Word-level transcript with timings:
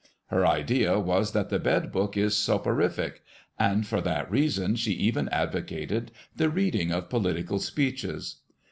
Her 0.29 0.47
idea 0.47 0.97
was 0.99 1.31
that 1.33 1.49
the 1.49 1.59
bed 1.59 1.91
book 1.91 2.17
is 2.17 2.35
soporific, 2.35 3.21
and 3.59 3.85
for 3.85 4.01
that 4.01 4.31
reason 4.31 4.75
she 4.75 4.93
even 4.93 5.29
advocated 5.29 6.11
the 6.35 6.49
reading 6.49 6.91
of 6.91 7.07
political 7.07 7.59
speeches. 7.59 8.37